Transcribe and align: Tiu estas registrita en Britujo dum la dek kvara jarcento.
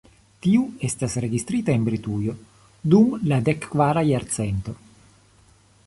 Tiu 0.43 0.61
estas 0.87 1.17
registrita 1.25 1.75
en 1.79 1.85
Britujo 1.89 2.35
dum 2.95 3.13
la 3.33 3.39
dek 3.51 3.69
kvara 3.75 4.05
jarcento. 4.11 4.79